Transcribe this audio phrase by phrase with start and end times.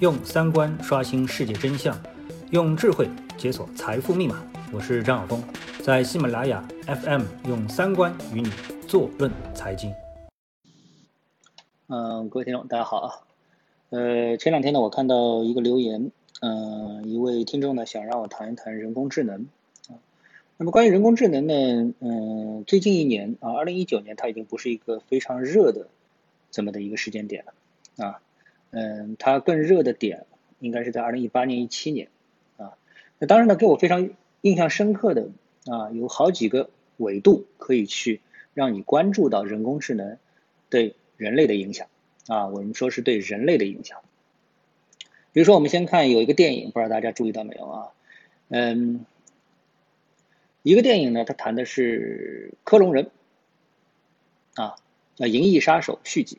[0.00, 2.00] 用三观刷新世界真相，
[2.52, 4.40] 用智慧解锁财富密码。
[4.72, 5.42] 我是张晓峰，
[5.82, 8.48] 在喜马拉雅 FM 用三观与你
[8.86, 9.92] 坐论财经。
[11.88, 13.14] 嗯，各位听众，大家好啊。
[13.90, 16.12] 呃，前两天呢，我看到一个留言，
[16.42, 19.48] 嗯，一位听众呢想让我谈一谈人工智能
[19.88, 19.98] 啊。
[20.58, 25.88] 那么关于人工智能呢，嗯，最近一年啊，二零一九年它已经不是一个非常热的
[26.52, 28.20] 这么的一个时间点了啊。
[28.70, 30.26] 嗯，它更热的点
[30.58, 32.08] 应该是在二零一八年、一七年，
[32.56, 32.76] 啊，
[33.18, 34.10] 那当然呢，给我非常
[34.42, 35.28] 印象深刻的
[35.66, 38.20] 啊，有好几个维度可以去
[38.54, 40.18] 让你关注到人工智能
[40.68, 41.86] 对人类的影响
[42.26, 44.00] 啊，我们说是对人类的影响。
[45.32, 47.88] 比如说，我们先看有一个电影，不知道大家注意到没有啊？
[48.48, 49.04] 嗯，
[50.62, 53.10] 一个电影呢，它谈的是克隆人，
[54.54, 54.76] 啊，
[55.14, 56.38] 叫《银翼杀手》续集。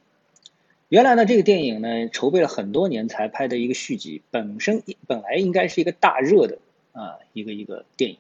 [0.90, 6.58] 原来呢，这个电影呢筹备了很多年才拍的一个续集，本身本来应该是一个大热的
[6.94, 8.18] 啊一个一个电影，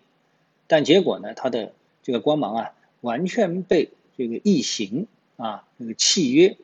[0.68, 6.58] 但结果呢，它的这个光芒啊完全被这个异形啊那个契约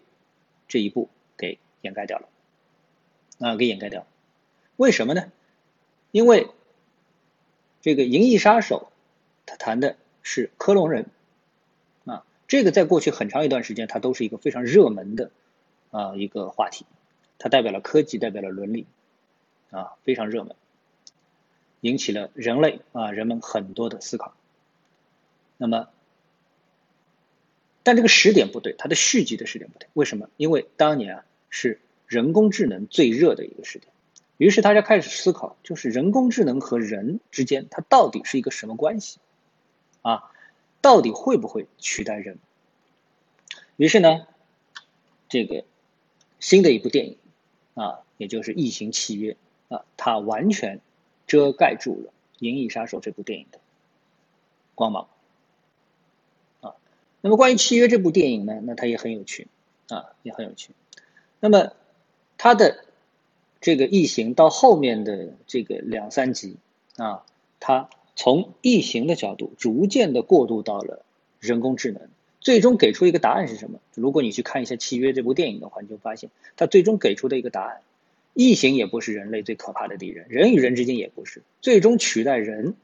[0.67, 2.29] 这一步给掩盖掉了
[3.39, 4.05] 啊给掩盖掉，
[4.75, 5.31] 为什么呢？
[6.11, 6.49] 因为
[7.81, 8.91] 这个《银翼杀手》
[9.47, 11.07] 它谈的是克隆人
[12.05, 15.31] 啊，这个在过去很长一段时间它都是一个非常热门的。
[15.95, 16.85] 啊，一个话题，
[17.37, 18.85] 它代表了科技，代表了伦理，
[19.71, 20.53] 啊，非常热门，
[21.79, 24.33] 引起了人类啊人们很多的思考。
[25.55, 25.87] 那么，
[27.81, 30.29] 但这个时点不对，它的续集的时点不对，为什么？
[30.35, 33.93] 因为当年啊是人工智能最热的一个时点，
[34.35, 39.19] 于是大家开始思考，就是人工智能和人之间它到底是一个什么关系？
[40.01, 40.29] 啊，
[40.81, 42.37] 到底会不会取代人？
[43.77, 44.27] 于是呢，
[45.29, 45.63] 这个。
[46.39, 47.17] 新的一部电影
[47.73, 49.37] 啊，也就是《异形契约》
[49.75, 50.79] 啊，它完全
[51.27, 53.59] 遮盖住了《银翼杀手》这部电影的
[54.75, 55.07] 光芒
[56.61, 56.75] 啊。
[57.21, 59.47] 那么关于《契约》这部电影呢，那它也很有趣
[59.89, 60.71] 啊，也很有趣。
[61.39, 61.71] 那么
[62.37, 62.85] 它的
[63.61, 66.57] 这个异形到后面的这个两三集
[66.97, 67.25] 啊，
[67.59, 71.03] 它从异形的角度逐渐的过渡到了
[71.39, 72.09] 人工智能。
[72.45, 73.79] 最终给出一个答案是什么？
[73.95, 77.81] 如果你去看一下《契约》这部电影的话，你就发现它最终给出的一个答案：
[78.35, 81.41] 异形也不是人类最可怕的敌人，人与人之间也不是。
[81.59, 82.75] 最终取代人、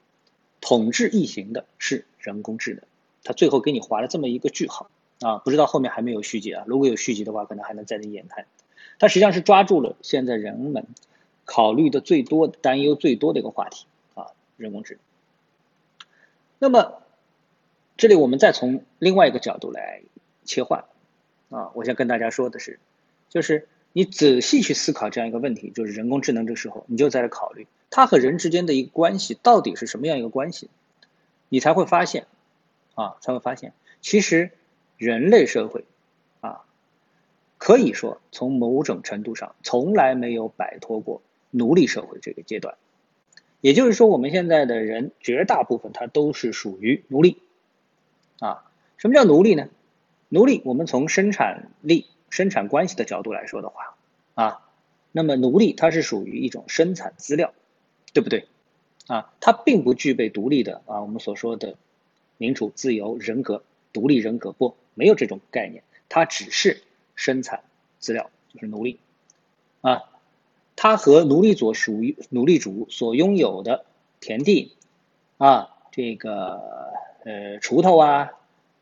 [0.61, 2.81] 统治异形的是人工智能。
[3.23, 4.89] 它最后给你划了这么一个句号
[5.19, 5.37] 啊！
[5.37, 6.63] 不知道后面还没有续集啊？
[6.65, 8.47] 如果有续集的话，可能还能再演看。
[8.97, 10.87] 它实际上是抓住了现在人们
[11.45, 13.85] 考虑的最多、担忧最多的一个话题
[14.15, 14.25] 啊，
[14.57, 15.01] 人工智能。
[16.57, 16.97] 那么。
[18.01, 20.01] 这里我们再从另外一个角度来
[20.43, 20.85] 切换，
[21.51, 22.79] 啊，我想跟大家说的是，
[23.29, 30.71] 就是你仔细去思考这样一个问题，就是人工智能这时候，你就在这考虑它和人之间的一个关系到底是什么样一个关系，
[31.47, 32.25] 你才会发现，
[32.95, 34.49] 啊，才会发现，其实
[34.97, 35.85] 人类社会，
[36.39, 36.63] 啊，
[37.59, 42.73] 可以说从某种程度上从来没有摆脱过奴隶社会这个阶段，
[43.59, 47.37] 也就是说，我们现在的人绝大部分他都是属于奴隶。
[48.41, 48.65] 啊，
[48.97, 49.69] 什么叫奴隶呢？
[50.29, 53.95] 奴隶，我们从生产力、生产关系的角度来说的话，
[54.33, 54.67] 啊，
[55.11, 57.53] 那么奴隶它是属于一种生产资料，
[58.13, 58.47] 对不对？
[59.05, 61.75] 啊，它并不具备独立的啊，我们所说的
[62.37, 63.61] 民主、自由、人格、
[63.93, 66.81] 独立人格，不，没有这种概念，它只是
[67.13, 67.63] 生产
[67.99, 68.99] 资料，就是奴隶。
[69.81, 70.09] 啊，
[70.75, 73.85] 它和奴隶主属于奴隶主所拥有的
[74.19, 74.75] 田地，
[75.37, 76.91] 啊，这个。
[77.23, 78.31] 呃，锄头啊，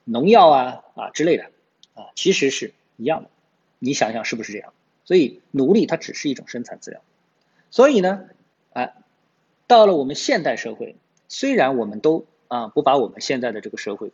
[0.06, 1.46] 农药啊啊之类的
[1.94, 3.30] 啊，其实是一样的。
[3.80, 4.74] 你想想是不是这样？
[5.06, 7.02] 所以奴隶它只是一种生产资料。
[7.72, 8.26] 所以呢，
[8.74, 8.94] 啊，
[9.68, 10.96] 到了我们现代社会，
[11.28, 14.12] 虽然我们都啊不把我们现在的这个社会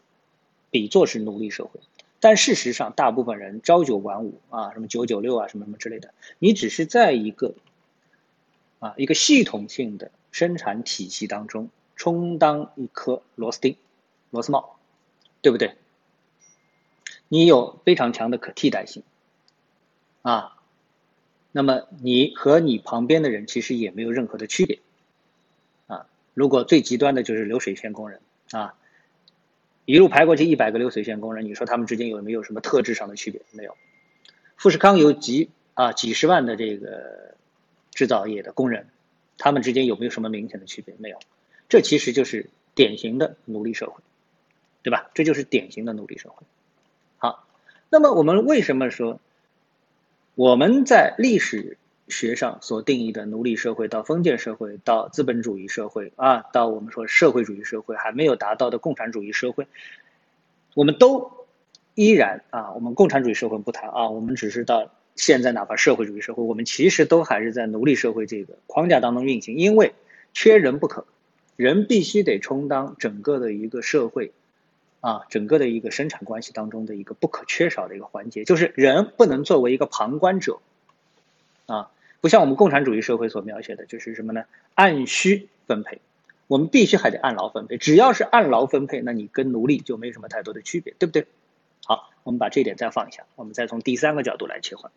[0.72, 1.80] 比作是奴隶社会，
[2.20, 7.54] 但事实上大部分人朝九晚五啊，什么九九六啊，什么什么之类的，你只是在一个
[8.80, 13.78] 啊一个系统性的生产体系当中充当一颗螺丝钉。
[14.36, 14.78] 螺丝帽，
[15.42, 15.74] 对不对？
[17.28, 19.02] 你有非常强的可替代性
[20.22, 20.58] 啊，
[21.52, 24.80] 那么你和你旁边的人其实也没有任何的区别
[25.88, 26.06] 啊。
[26.36, 28.20] 如果最极端的就是流水线工人
[28.52, 28.76] 啊，
[29.86, 33.42] 一路排过去一百个流水线工人，你说他们之间有没有什么特质上的区别？
[33.52, 33.76] 没有。
[34.58, 37.36] 富士康有几啊几十万的这个
[37.92, 38.88] 制造业的工人，
[39.38, 40.94] 他们之间有没有什么明显的区别？
[41.00, 41.18] 没有。
[41.70, 44.04] 这其实就是典型的奴隶社会。
[44.86, 45.10] 对吧？
[45.16, 46.46] 这就是典型的奴隶社会。
[47.18, 47.48] 好，
[47.90, 49.20] 那么我们为什么说
[50.36, 59.66] 我们在历史学上所定义的奴隶社会，到封建社会，到资本主义社会啊，到我们说社会主义社会还没有达到的共产主义社会，
[60.76, 61.48] 我们都
[61.96, 69.96] 依然啊，我们共产主义社会不谈啊，我们只是到现在哪怕社会主义社会，我们其实都还是在奴隶社会这个框架当中运行，因为
[70.32, 71.08] 缺人不可，
[71.56, 74.32] 人必须得充当整个的一个社会
[75.06, 80.58] 啊，整个的一个生产关系当中的一个不可缺少的一个环节，就是人不能作为一个旁观者
[81.68, 81.92] 啊。
[82.22, 84.46] 不像我们共产主义社会所描写的，就是什么呢？
[84.74, 86.02] 按需分配，
[86.48, 87.78] 我们必须还得按劳分配。
[87.78, 91.28] 只要是按劳分配，那你跟奴隶就没什么太多的区别，对不对？
[91.86, 94.92] 好，我们把这点再放一下，我们再从第三个角度来切换。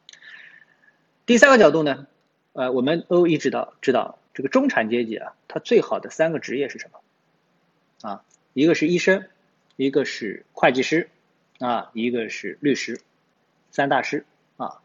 [1.26, 2.06] 第三个角度呢，
[2.54, 8.08] 呃，我们都一直到知道这个中产阶级啊，他最好的三个职业是什么？
[8.08, 8.24] 啊，
[8.54, 9.26] 一个是医生，
[9.78, 11.08] 一个是会计师，
[11.60, 13.00] 啊，一个是律师，
[13.70, 14.26] 三大师
[14.56, 14.80] 啊。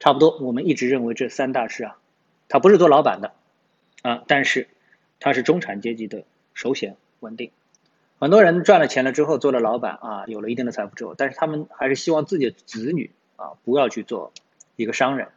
[0.00, 1.98] 差不多，我们一直认为这三大师啊，
[2.48, 3.34] 他不是做老板的
[4.00, 4.68] 啊，但是
[5.20, 6.24] 他是中产阶级的
[6.54, 7.50] 首选稳定。
[8.18, 14.32] 很多人赚了钱了之后做了老板啊，有了一定的财富之后，但是他们还是希望自己的子女啊不要去做
[14.76, 15.28] 一个商人，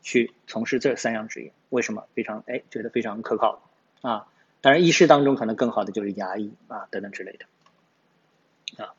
[0.00, 1.52] 去从事这三样职业。
[1.68, 2.06] 为什么？
[2.14, 3.60] 非常哎，觉得非常可靠
[4.00, 4.26] 啊。
[4.62, 7.44] 当然，医师当中可能更好的就是牙医啊等等之类的
[8.76, 8.94] 啊。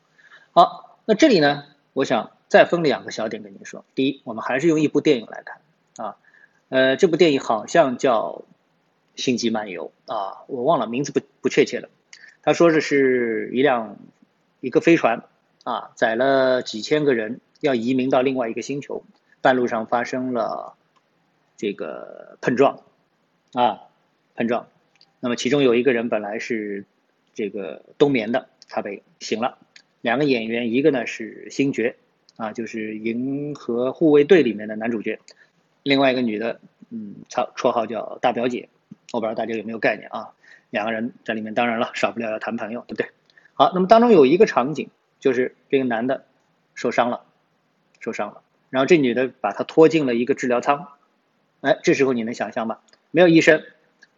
[0.52, 2.32] 好，那这里呢，我想。
[2.50, 5.60] 再分两个小点跟您说，第一，我们还是用一部电影来看
[6.04, 6.16] 啊，
[6.68, 8.42] 呃，这部电影好像叫
[9.22, 11.88] 《星际漫游》啊，我忘了名字不不确切了。
[12.42, 13.98] 他说这是一辆
[14.58, 15.22] 一个飞船
[15.62, 19.04] 啊，载了几千个人要移民到另外一个星球，
[19.40, 20.74] 半路上发生了
[21.56, 22.80] 这个碰撞
[23.52, 23.82] 啊，
[24.34, 24.66] 碰撞。
[25.20, 26.84] 那么其中有一个人本来是
[27.32, 29.58] 这个冬眠的，他被醒了。
[30.00, 31.96] 两个演员，一个呢是星爵。
[32.36, 35.18] 啊，就是《银河护卫队》里面的男主角，
[35.82, 36.58] 另外一个女的，
[36.88, 38.70] 嗯，绰绰号叫大表姐，
[39.12, 40.30] 我不知道大家有没有概念啊？
[40.70, 43.10] 两个人在里面，当然了，少不了要谈朋友，对不对？
[43.52, 44.88] 好，那么当中有一个场景，
[45.18, 46.24] 就是这个男的
[46.74, 47.26] 受伤了，
[48.00, 48.40] 受伤了，
[48.70, 50.88] 然后这女的把他拖进了一个治疗舱，
[51.60, 52.78] 哎，这时候你能想象吗？
[53.10, 53.62] 没有医生，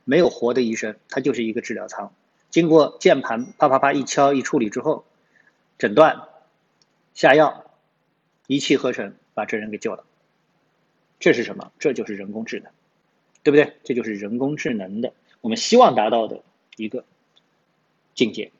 [0.04, 2.12] 没有活的医生，他就是一个治疗舱，
[2.52, 5.04] 经过键盘啪啪啪一敲一处理之后，
[5.78, 6.28] 诊断，
[7.14, 7.64] 下药。
[8.49, 10.04] 一气呵成把这人给救了，
[11.19, 11.72] 这是什么？
[11.78, 12.70] 这就是人工智能，
[13.43, 13.78] 对不对？
[13.82, 16.43] 这就是人工智能的我们希望达到的
[16.76, 17.04] 一个
[18.14, 18.52] 境界。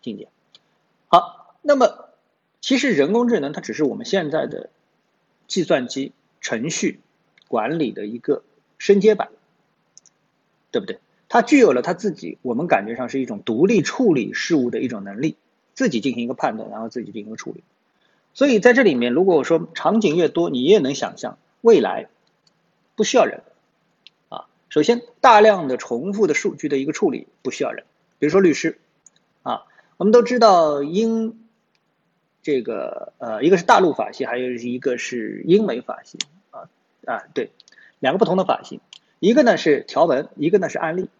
[0.00, 0.28] 境界。
[1.08, 2.08] 好，那么
[2.62, 4.70] 其实人工智能它只是我们现在的
[5.46, 7.00] 计算机程序
[7.48, 8.42] 管理的一个
[8.78, 9.28] 升阶版，
[10.70, 10.98] 对不对？
[11.28, 15.36] 它具有了它自己，我们感觉上是一种独立处理事物的一种能力，
[15.74, 17.62] 自己进行一个判断，然后自己进行一个处理。
[18.32, 22.08] 所以在这里面，如果我说场景越多，你也能想象未来
[22.96, 23.42] 不需要人
[24.30, 24.46] 啊。
[24.70, 27.84] 首先，大量的重复的数据的一个处理不需要人，
[28.18, 28.78] 比如说律师
[29.42, 29.64] 啊，
[29.96, 31.38] 我们都知道英
[32.42, 36.16] 这个呃，一个是大陆法系，还有一个是英美法系
[36.50, 36.70] 啊
[37.04, 37.50] 啊，对，
[37.98, 38.80] 两个不同的法系，
[39.18, 41.10] 一个呢是条文，一个呢是案例。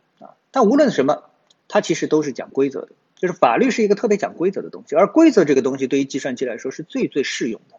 [0.50, 1.24] 但无论什么，
[1.68, 2.88] 它其实都是讲规则的。
[3.16, 7.76] 就是法律是一个特别讲规则的东西，而规则这个东西对于计算机来说是最最适用的。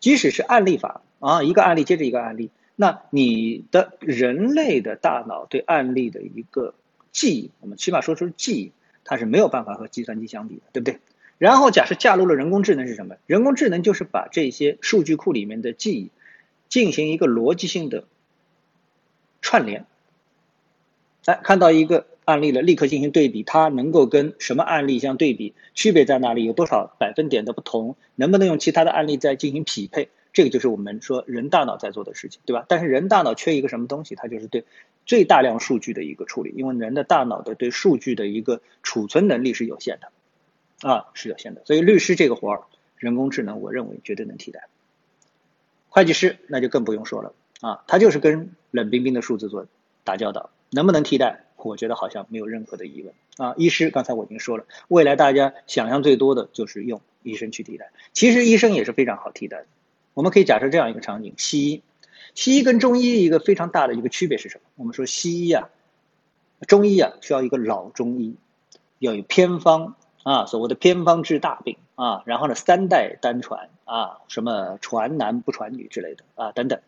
[0.00, 6.74] 即使是案例法啊，一个案例接着一个案例，那你的人类的大脑对案例的一个
[7.12, 8.72] 记忆，我们起码说出记忆，
[9.04, 10.98] 它是没有办法和计算机相比的，对不对？
[11.38, 13.14] 然后假设加入了人工智能是什么？
[13.26, 16.10] 人工智能就是把这些数据库里面的记忆
[16.68, 18.02] 进行一个逻辑性的
[19.40, 19.86] 串联，
[21.26, 22.06] 哎看到一个。
[22.24, 25.54] 案例了，立刻进行对比，它能够跟什么案例相对比？
[25.74, 26.44] 区别在哪里？
[26.44, 27.96] 有多少百分点的不同？
[28.14, 30.08] 能不能用其他的案例再进行匹配？
[30.32, 32.64] 这个就是我们说人大脑在做的事情，对吧？
[32.68, 34.14] 但是人大脑缺一个什么东西？
[34.14, 34.64] 它就是对
[35.04, 41.62] 最大量数据的一个处理，因为人的大脑的对数据的一个储存能力是有限的，啊，是有限的。
[41.64, 42.62] 所以律师这个活儿，
[42.98, 44.68] 人工智能我认为绝对能替代。
[45.88, 49.66] 会计师那就更不用说了，啊，他就是跟冷冰冰的数字做
[50.04, 51.44] 打交道，能不能替代？
[51.56, 53.54] 我觉得好像没有任何的疑问啊！
[53.56, 57.92] 医师刚才我已经说了，未来大家想象最多的就是用医生去替代。
[58.12, 59.66] 其实医生也是非常好替代的。
[60.12, 61.82] 我们可以假设这样一个场景：西医，
[62.34, 64.62] 西医跟中医一个非常大的一个区别是什么？
[64.74, 65.68] 我们说西医啊，
[66.66, 68.34] 中医啊需要一个老中医，
[68.98, 76.80] 要有偏方啊，所谓的偏方治大病啊，然后呢三代单传啊，什么传男不传女之类的啊等等。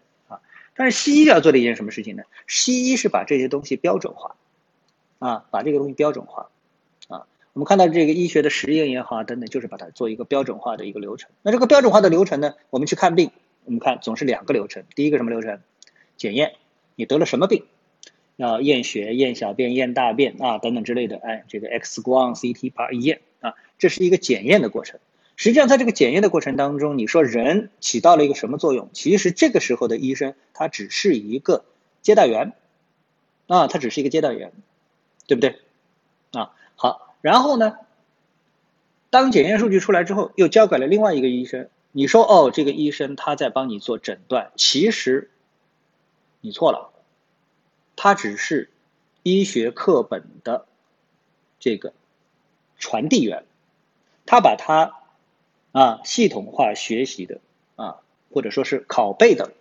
[0.76, 2.23] 但是西医要做的一件什么事情呢？
[2.47, 4.37] 西医是把这些东西标准化。
[5.21, 6.50] 啊，把这个东西标准化，
[7.09, 11.31] 啊，我们看到这个医学的实验也好，等等，就是把它做一个标准化的一个流程。
[11.40, 13.31] 那这个标准化的流程呢，我们去看病，
[13.64, 14.85] 我们看总是两个流程。
[14.95, 15.61] 第一个什么流程？
[16.19, 16.57] 检验
[16.95, 17.64] 你得了什么病，
[18.37, 25.00] 要验血、验小便、验大便啊等等之类的，哎，这个 X 光、CT 啪一验啊，这是一个检验的过程。
[25.37, 28.88] 实际上，在这个检验的过程当中，你说人起到了一个什么作用？
[28.93, 31.64] 其实这个时候的医生他只是一个
[32.03, 32.53] 接待员
[33.49, 34.53] 啊，他只是一个接待员，
[35.26, 35.61] 对不对？
[36.33, 37.79] 啊，好，然后呢，
[39.11, 41.69] 当检验数据出来之后，又交给了另外一个医生。
[41.91, 45.31] 你说哦，这个医生他在帮你做诊断，其实
[46.41, 46.91] 你错了，
[47.97, 48.71] 他只是
[49.23, 50.67] 医学课本的
[51.61, 51.93] 这个
[52.79, 53.45] 传递员，
[54.26, 54.93] 他把他
[55.75, 57.40] 啊系统化学习的
[57.75, 57.97] 啊
[58.31, 59.52] 或者说是拷贝的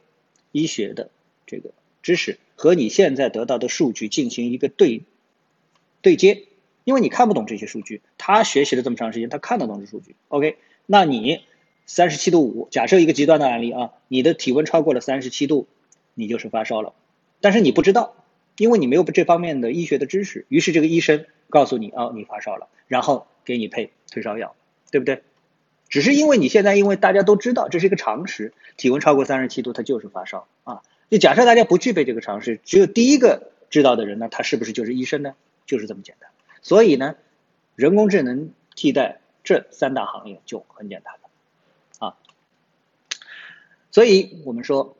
[0.54, 1.10] 医学的
[1.48, 1.72] 这个
[2.04, 5.02] 知识和你现在得到的数据进行一个对
[6.02, 6.44] 对接，
[6.84, 10.16] 因为你看不懂这些数据，他学习了这么长时间，他看得懂这数据。
[10.30, 11.42] OK，那你。
[11.86, 15.68] 三十七度五，假设一个极端的案例啊，你的体温超过了三十七度，
[16.14, 16.94] 你就是发烧了，
[17.42, 18.16] 但是你不知道，
[18.56, 24.56] 因为你没有这方面的医学的知识，于是这个医生告诉你啊，你发烧了，然后给你配退烧药，
[24.92, 25.24] 对不对？
[25.94, 30.82] 只是因为你现在因为大家都知道这是一个常识，体温超过三十七度它就是发烧啊，
[31.12, 35.36] 就假设大家不具备这个常识，只有第一个知道的人呢，他是不是就是医生呢？
[35.68, 36.32] 就是这么简单。
[36.64, 37.16] 所以呢，
[37.76, 42.18] 人工智能替代这三大行业就很简单了，啊。
[43.92, 44.98] 所以我们说，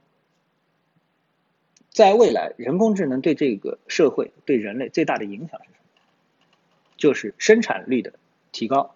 [1.90, 5.88] 在未来，人工智能对这个社会、对人类最大的影响是什么？
[6.98, 8.14] 就是生产率的
[8.52, 8.94] 提高，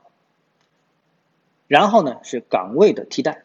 [1.67, 3.43] 然后呢是岗位的替代，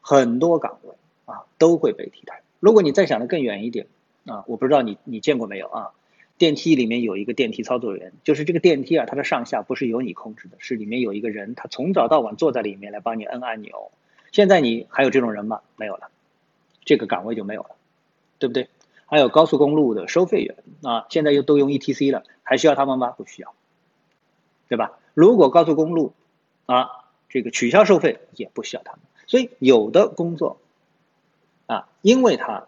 [0.00, 0.94] 很多岗位
[1.26, 2.42] 啊都会被替代。
[2.58, 3.86] 如果你再想的更远一点
[4.26, 5.90] 啊，我不知道你你见过没有啊？
[6.36, 13.90] 电梯里面有一个电梯操作员，就是这个电梯啊，它的上下不是由你控制的，是里面有一个人，他从早到晚坐在里面来帮你摁按钮。
[14.32, 15.60] 现在你还有这种人吗？
[15.76, 16.10] 没有了，
[16.84, 17.70] 这个岗位就没有了，
[18.38, 18.68] 对不对？
[19.04, 23.10] 还有高速公路的收费员啊，现在又都用 ETC 了，还需要他们吗？
[23.10, 23.52] 不需要，
[24.68, 24.98] 对吧？
[25.12, 26.14] 如果高速公路
[26.64, 26.88] 啊
[27.30, 29.00] 这个取消收费，也不需要他们。
[29.26, 30.60] 所以有的工作
[31.66, 32.66] 啊，因为它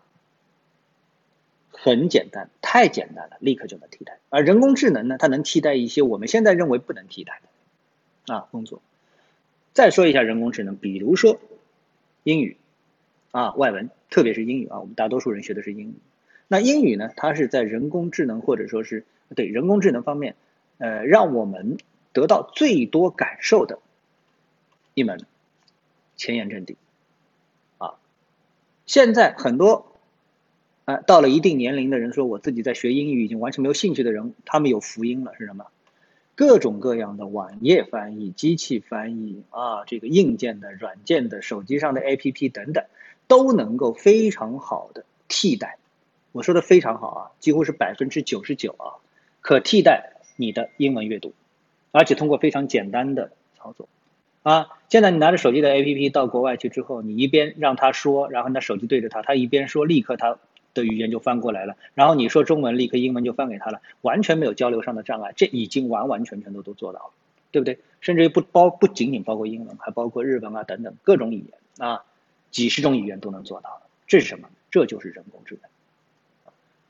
[1.70, 4.18] 很简单，太简单了，立刻就能替代。
[4.30, 7.42] 而人工智能呢，它能替代一些我们现在认为不能替代
[8.26, 8.80] 的啊工作。
[9.74, 11.38] 再说一下人工智能，比如说。
[12.24, 12.56] 英语
[13.32, 15.94] 啊，外文，特别是英语啊，我们大多数人学的是英语。
[16.46, 19.04] 那英语呢，它是在人工智能或者说是
[19.34, 20.36] 对人工智能方面，
[20.78, 21.78] 呃，让我们
[22.12, 23.80] 得到最多感受的
[24.94, 25.24] 一门
[26.16, 26.76] 前沿阵地
[27.78, 27.94] 啊。
[28.86, 29.92] 现在很多
[30.84, 35.66] 啊，到了一定年龄的人说，我自己在学英语已经完全没有兴趣的人，他们有福音了，是什么？
[36.34, 42.84] 各种各样的网页翻译、机器翻译啊，这个硬件的、软件的、手机上的 APP 等等，
[43.28, 45.78] 都能够非常好的替代。
[46.32, 48.96] 我说的非常好啊，几乎是百分之九十九啊，
[49.42, 51.34] 可替代你的英文阅读，
[51.90, 53.86] 而且通过非常简单的操作
[54.42, 54.68] 啊。
[54.88, 60.38] 现在你拿着手机的 APP 到国外去之后，你一边让他说，然后那手机对着他，他一边说，立刻他。
[60.74, 67.10] 的语言就翻过来了，然后你说中文，立刻英文就翻给他了，完全没有交流上的障碍，这已经完完全全都都做到了，
[67.50, 67.78] 对不对？
[68.00, 71.44] 甚至于不包不仅仅包括英文，还包括日文啊等等各种语
[71.76, 72.04] 言啊，
[72.50, 74.48] 几十种语言都能做到了这是什么？
[74.70, 75.70] 这就是人工智能。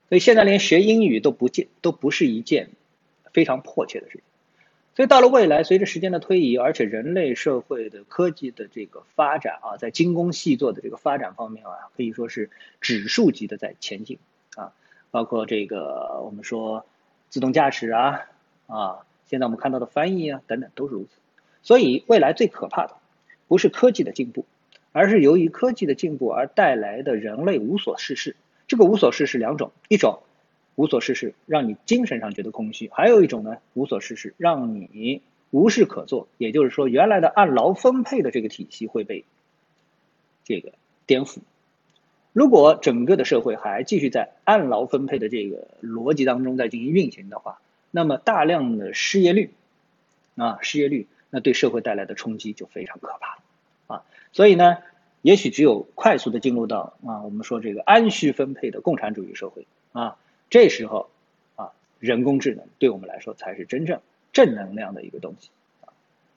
[0.09, 2.71] 所以现在连学英语都不见都不是一件
[3.33, 4.23] 非常迫切的事情。
[4.95, 14.19] 所以到了未来，随着时间的推移，而且人类社会的科技的这个发展啊，在精工细作的这个发展方面啊，可以说是指数级的在前进
[14.55, 14.73] 啊。
[15.11, 16.85] 包括这个我们说
[17.31, 18.21] 自动驾驶啊
[18.67, 21.11] 啊，现在我们看到的翻译啊等等都是如此。
[21.63, 22.97] 所以未来最可怕的
[23.49, 24.45] 不是科技的进步，
[24.93, 28.37] 而是由于科技的进步而带来的人类无所事事。
[28.69, 30.21] 这个无所事事两种，一种。
[30.75, 36.29] 无所事事，让你精神上觉得空虚；还有一种呢，无所事事，让你无事可做。
[36.39, 39.25] 也就是说，原来的按劳分配的这个体系会被
[40.45, 40.73] 这个
[41.07, 41.39] 颠覆。
[42.33, 47.61] 如果整个的社会还继续在按劳分配的这个逻辑当中在进行运行的话，
[47.91, 49.51] 那么大量的失业率
[50.37, 54.05] 啊，失业率，那对社会带来的冲击就非常可怕啊。
[54.33, 54.79] 所以呢，
[55.21, 60.17] 也许只有快速的进入到啊，我们说这个按需分配的共产主义社会啊。
[60.53, 61.09] 这时候，
[61.57, 64.03] 啊，人工智能对我们来说才是真正
[64.35, 65.49] 正能量的一个东西。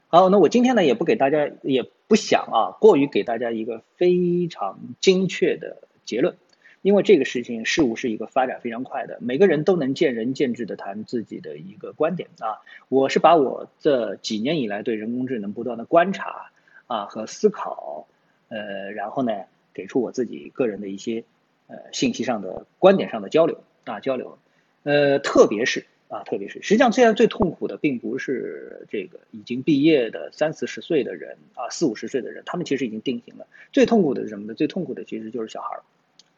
[0.08, 6.38] 好，那我今天呢也不给大家，也不想啊过于给大家一个非常精确的结论，
[6.82, 12.64] 因为这个事情事物是一个发展非常快的，每个人都能见仁见智的谈自己的一个观点啊。
[12.88, 16.52] 我是把我这几年以来对人工智能不断的观察
[16.88, 18.08] 啊和思考，
[18.48, 19.34] 呃，然后呢
[19.74, 21.26] 给出我自己个人的一些
[21.68, 24.38] 呃信息上的观点上的交流啊交流，
[24.84, 33.48] 呃特别是啊特别是实际上现在最痛苦的并不是这个已经毕业的三四十岁的人啊四五十岁的人，他们其实已经定型了。
[33.72, 34.54] 最痛苦的是什么呢？
[34.54, 35.84] 最痛苦的其实就是小孩儿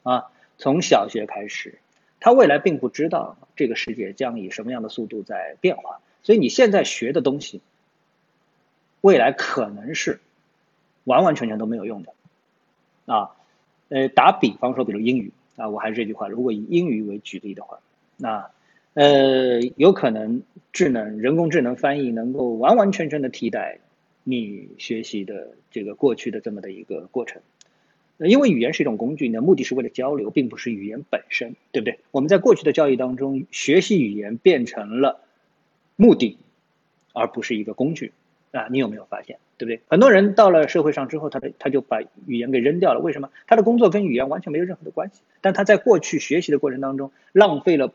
[0.04, 1.80] 啊，从小学开始，
[2.20, 7.62] 他未来并不知道这个世界将以什么样的速度在变化，所以你现在学的东西，
[9.02, 10.20] 未来可能是
[11.04, 12.14] 完完全全都没有用的。
[13.06, 13.36] 啊，
[13.90, 17.80] 呃，打比方说，比如英语啊，我还是这句话，如果以英语为举例的话，
[18.16, 18.50] 那
[18.94, 23.80] 呃，有可能智能人工智能翻译能够完完全全的替代
[24.24, 27.42] 你学习的这个过去的这么的一个过程。
[28.18, 32.00] 因为语言是一种工具，你的目的是为了交流，并不是语言本身，对不对？
[32.10, 35.22] 我们在过去的教育当中，学习语言变成了
[35.96, 36.38] 目的，
[37.14, 38.12] 而不是一个工具。
[38.52, 39.82] 啊，你有没有发现，对不对？
[39.88, 43.00] 很多人到了社会上之后，他的他就把语言给扔掉了。
[43.00, 43.30] 为什么？
[43.46, 45.22] 他的工作跟语言完全没有任何的关系。
[45.42, 47.94] 但他在过去学习的过程当中，浪费了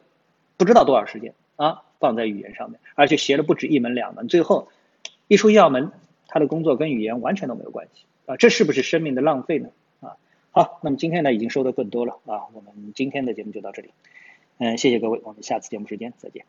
[0.56, 4.68] 不知道多少时间啊，放在语言上面，而且学了不止一门两门，最后
[5.28, 5.90] 一出校门，
[6.28, 9.70] 他的工作跟语言完全都没有关系啊，这是不是生命的浪费呢？
[10.00, 10.16] 啊，
[10.50, 13.90] 好，那么今天呢已经收的更多了啊，我们今天的节目就到这里，
[14.58, 16.44] 嗯，谢谢各位，我们下次节目时间再见。